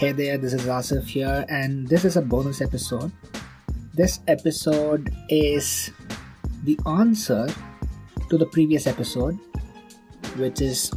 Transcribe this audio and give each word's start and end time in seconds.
there, 0.00 0.36
this 0.36 0.52
is 0.52 0.66
Asif 0.66 1.06
here, 1.08 1.46
and 1.48 1.88
this 1.88 2.04
is 2.04 2.16
a 2.16 2.22
bonus 2.22 2.60
episode. 2.60 3.10
This 3.94 4.20
episode 4.28 5.10
is 5.30 5.90
the 6.64 6.78
answer 6.86 7.48
to 8.28 8.36
the 8.36 8.44
previous 8.44 8.86
episode, 8.86 9.38
which 10.36 10.60
is 10.60 10.92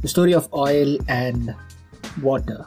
the 0.00 0.08
story 0.08 0.34
of 0.34 0.52
oil 0.52 0.98
and 1.06 1.54
water, 2.20 2.66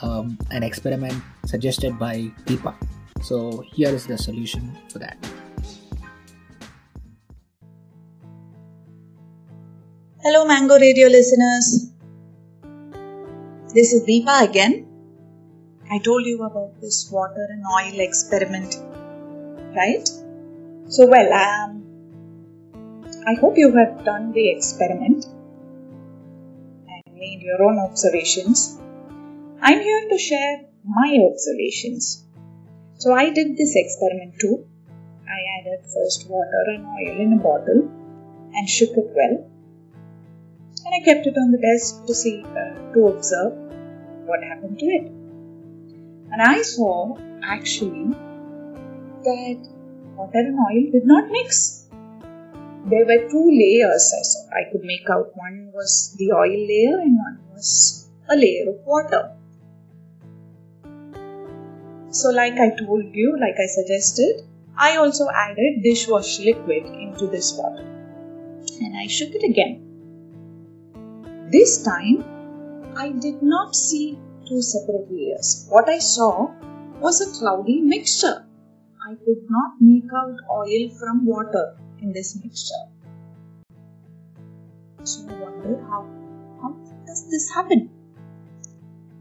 um, 0.00 0.38
an 0.50 0.62
experiment 0.62 1.22
suggested 1.44 1.98
by 1.98 2.32
Deepa. 2.46 2.74
So, 3.20 3.62
here 3.74 3.90
is 3.90 4.06
the 4.06 4.16
solution 4.16 4.72
for 4.88 5.00
that. 5.00 5.18
Hello, 10.24 10.46
Mango 10.46 10.78
Radio 10.78 11.08
listeners. 11.08 11.91
This 13.74 13.94
is 13.94 14.02
Deepa 14.04 14.50
again. 14.50 14.86
I 15.90 15.96
told 15.96 16.26
you 16.26 16.42
about 16.44 16.78
this 16.82 17.08
water 17.10 17.46
and 17.48 17.64
oil 17.64 18.00
experiment, 18.00 18.76
right? 19.74 20.06
So, 20.88 21.06
well, 21.06 21.32
um, 21.32 21.82
I 23.26 23.32
hope 23.40 23.56
you 23.56 23.74
have 23.74 24.04
done 24.04 24.32
the 24.32 24.50
experiment 24.50 25.24
and 25.24 27.14
made 27.14 27.40
your 27.40 27.62
own 27.62 27.78
observations. 27.78 28.78
I'm 29.62 29.80
here 29.80 30.06
to 30.10 30.18
share 30.18 30.66
my 30.84 31.16
observations. 31.30 32.26
So, 32.98 33.14
I 33.14 33.30
did 33.30 33.56
this 33.56 33.72
experiment 33.74 34.34
too. 34.38 34.66
I 35.26 35.40
added 35.60 35.80
first 35.94 36.28
water 36.28 36.64
and 36.66 36.84
oil 36.84 37.20
in 37.22 37.32
a 37.32 37.42
bottle 37.42 37.90
and 38.52 38.68
shook 38.68 38.90
it 38.98 39.08
well 39.16 39.50
and 40.92 41.02
I 41.02 41.04
kept 41.04 41.26
it 41.26 41.36
on 41.36 41.50
the 41.50 41.58
desk 41.58 42.06
to 42.06 42.14
see, 42.14 42.44
uh, 42.44 42.92
to 42.92 43.06
observe 43.08 43.52
what 44.26 44.42
happened 44.42 44.78
to 44.78 44.86
it. 44.86 45.06
And 46.32 46.42
I 46.42 46.62
saw 46.62 47.16
actually 47.42 48.14
that 49.24 49.68
water 50.16 50.38
and 50.38 50.58
oil 50.58 50.90
did 50.92 51.06
not 51.06 51.30
mix. 51.30 51.86
There 52.86 53.06
were 53.06 53.28
two 53.30 53.50
layers 53.50 54.12
I 54.18 54.22
saw. 54.22 54.40
I 54.50 54.70
could 54.70 54.82
make 54.82 55.08
out 55.10 55.30
one 55.34 55.70
was 55.72 56.14
the 56.18 56.32
oil 56.32 56.66
layer 56.70 56.98
and 56.98 57.16
one 57.16 57.38
was 57.52 58.08
a 58.28 58.36
layer 58.36 58.70
of 58.70 58.84
water. 58.84 59.36
So, 62.10 62.30
like 62.30 62.54
I 62.54 62.70
told 62.76 63.14
you, 63.14 63.38
like 63.40 63.54
I 63.58 63.66
suggested, 63.66 64.42
I 64.76 64.96
also 64.96 65.28
added 65.34 65.82
dishwash 65.84 66.44
liquid 66.44 66.84
into 66.84 67.26
this 67.26 67.54
water 67.54 67.88
and 68.80 68.96
I 68.96 69.06
shook 69.06 69.34
it 69.34 69.42
again 69.48 69.91
this 71.52 71.84
time, 71.84 72.24
I 72.96 73.10
did 73.12 73.42
not 73.42 73.76
see 73.76 74.18
two 74.48 74.62
separate 74.62 75.10
layers. 75.10 75.66
What 75.68 75.88
I 75.88 75.98
saw 75.98 76.50
was 76.98 77.20
a 77.20 77.38
cloudy 77.38 77.80
mixture. 77.82 78.46
I 79.06 79.14
could 79.24 79.44
not 79.50 79.72
make 79.80 80.10
out 80.16 80.38
oil 80.50 80.88
from 80.98 81.26
water 81.26 81.76
in 82.00 82.12
this 82.12 82.38
mixture. 82.42 82.84
So 85.04 85.28
I 85.28 85.34
wondered 85.40 85.80
how, 85.90 86.06
how 86.62 86.74
does 87.06 87.28
this 87.30 87.52
happen? 87.52 87.90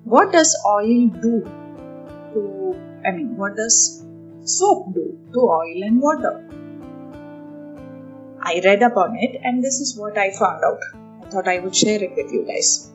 What 0.05 0.31
does 0.31 0.55
oil 0.65 1.07
do 1.07 1.43
to, 2.33 2.75
I 3.05 3.11
mean, 3.11 3.35
what 3.35 3.57
does 3.57 4.05
soap 4.45 4.93
do 4.93 5.19
to 5.33 5.39
oil 5.39 5.83
and 5.83 6.01
water? 6.01 6.47
I 8.41 8.61
read 8.63 8.83
upon 8.83 9.17
it 9.19 9.41
and 9.43 9.61
this 9.63 9.81
is 9.81 9.97
what 9.97 10.17
I 10.17 10.31
found 10.31 10.63
out 10.63 11.00
thought 11.31 11.47
I 11.47 11.59
would 11.59 11.75
share 11.75 12.03
it 12.03 12.15
with 12.15 12.31
you 12.31 12.45
guys. 12.45 12.91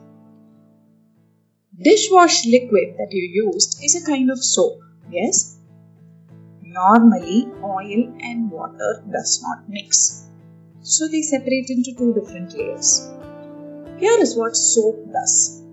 Dishwash 1.85 2.45
liquid 2.45 2.95
that 2.97 3.11
you 3.11 3.45
used 3.45 3.83
is 3.83 3.95
a 3.95 4.05
kind 4.05 4.31
of 4.31 4.43
soap, 4.43 4.79
yes? 5.11 5.57
Normally, 6.61 7.47
oil 7.63 8.13
and 8.19 8.51
water 8.51 9.03
does 9.11 9.41
not 9.43 9.69
mix. 9.69 10.27
So 10.81 11.07
they 11.07 11.21
separate 11.21 11.69
into 11.69 11.93
two 11.97 12.13
different 12.13 12.53
layers. 12.53 13.09
Here 13.99 14.19
is 14.19 14.35
what 14.35 14.55
soap 14.55 15.11
does. 15.11 15.63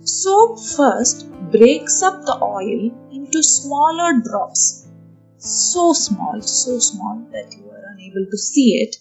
Soap 0.00 0.58
first 0.76 1.30
breaks 1.50 2.02
up 2.02 2.24
the 2.24 2.38
oil 2.42 2.90
into 3.12 3.42
smaller 3.42 4.20
drops. 4.20 4.86
So 5.38 5.92
small, 5.92 6.40
so 6.42 6.78
small 6.78 7.26
that 7.32 7.54
you 7.56 7.70
are 7.70 7.92
unable 7.92 8.26
to 8.30 8.38
see 8.38 8.82
it 8.82 8.96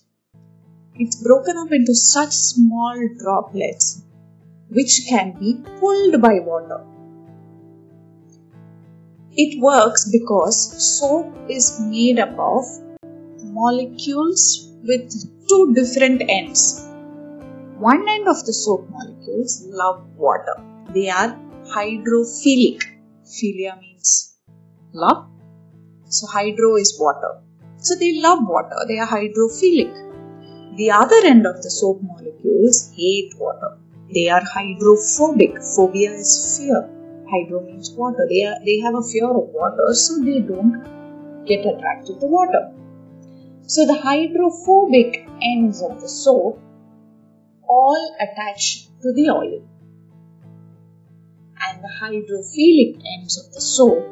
it's 0.95 1.15
broken 1.15 1.57
up 1.57 1.71
into 1.71 1.95
such 1.95 2.31
small 2.31 2.95
droplets 3.19 4.03
which 4.69 5.05
can 5.09 5.31
be 5.39 5.55
pulled 5.79 6.21
by 6.21 6.39
water. 6.39 6.85
It 9.31 9.59
works 9.59 10.09
because 10.11 10.57
soap 10.99 11.33
is 11.49 11.79
made 11.79 12.19
up 12.19 12.37
of 12.37 12.65
molecules 13.43 14.69
with 14.83 15.11
two 15.49 15.73
different 15.73 16.21
ends. 16.27 16.87
One 17.77 18.07
end 18.07 18.27
of 18.27 18.45
the 18.45 18.53
soap 18.53 18.89
molecules 18.89 19.65
love 19.65 20.05
water. 20.15 20.55
They 20.93 21.09
are 21.09 21.39
hydrophilic. 21.65 22.83
Philia 23.25 23.79
means 23.81 24.35
love. 24.93 25.27
So 26.05 26.27
hydro 26.27 26.75
is 26.75 26.95
water. 26.99 27.41
So 27.77 27.95
they 27.95 28.21
love 28.21 28.39
water. 28.43 28.77
They 28.87 28.99
are 28.99 29.07
hydrophilic. 29.07 30.12
The 30.75 30.89
other 30.89 31.21
end 31.23 31.45
of 31.45 31.61
the 31.61 31.69
soap 31.69 32.01
molecules 32.01 32.91
hate 32.95 33.33
water. 33.37 33.77
They 34.11 34.27
are 34.29 34.41
hydrophobic. 34.43 35.61
Phobia 35.75 36.13
is 36.13 36.57
fear. 36.57 36.89
Hydro 37.29 37.61
means 37.61 37.91
water. 37.91 38.25
They, 38.27 38.43
are, 38.43 38.57
they 38.65 38.79
have 38.79 38.95
a 38.95 39.03
fear 39.03 39.29
of 39.29 39.49
water, 39.53 39.93
so 39.93 40.19
they 40.23 40.39
don't 40.39 41.45
get 41.45 41.65
attracted 41.65 42.19
to 42.19 42.25
water. 42.25 42.71
So 43.67 43.85
the 43.85 43.95
hydrophobic 43.95 45.27
ends 45.43 45.83
of 45.83 46.01
the 46.01 46.09
soap 46.09 46.59
all 47.67 48.15
attach 48.19 48.87
to 49.01 49.13
the 49.13 49.29
oil. 49.29 49.61
And 51.61 51.83
the 51.83 51.93
hydrophilic 52.01 53.01
ends 53.17 53.37
of 53.37 53.53
the 53.53 53.61
soap 53.61 54.03